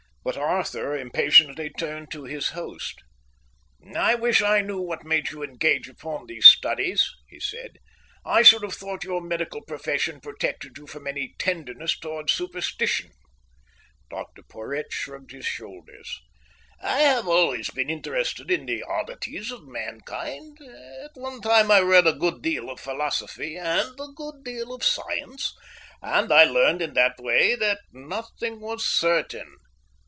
But 0.23 0.37
Arthur 0.37 0.95
impatiently 0.95 1.71
turned 1.71 2.11
to 2.11 2.25
his 2.25 2.49
host. 2.49 3.01
"I 3.95 4.13
wish 4.13 4.43
I 4.43 4.61
knew 4.61 4.79
what 4.79 5.03
made 5.03 5.31
you 5.31 5.41
engage 5.41 5.89
upon 5.89 6.27
these 6.27 6.45
studies," 6.45 7.09
he 7.27 7.39
said. 7.39 7.79
"I 8.23 8.43
should 8.43 8.61
have 8.61 8.75
thought 8.75 9.03
your 9.03 9.19
medical 9.19 9.61
profession 9.65 10.21
protected 10.21 10.77
you 10.77 10.85
from 10.85 11.07
any 11.07 11.33
tenderness 11.39 11.97
towards 11.97 12.33
superstition." 12.33 13.09
Dr 14.11 14.43
Porhoët 14.43 14.91
shrugged 14.91 15.31
his 15.31 15.47
shoulders. 15.47 16.19
"I 16.79 16.99
have 16.99 17.27
always 17.27 17.71
been 17.71 17.89
interested 17.89 18.51
in 18.51 18.67
the 18.67 18.83
oddities 18.83 19.49
of 19.49 19.63
mankind. 19.67 20.59
At 21.01 21.15
one 21.15 21.41
time 21.41 21.71
I 21.71 21.79
read 21.79 22.05
a 22.05 22.13
good 22.13 22.43
deal 22.43 22.69
of 22.69 22.79
philosophy 22.79 23.57
and 23.57 23.99
a 23.99 24.07
good 24.15 24.43
deal 24.43 24.71
of 24.71 24.83
science, 24.83 25.55
and 25.99 26.31
I 26.31 26.43
learned 26.43 26.83
in 26.83 26.93
that 26.93 27.15
way 27.17 27.55
that 27.55 27.79
nothing 27.91 28.59
was 28.61 28.85
certain. 28.85 29.55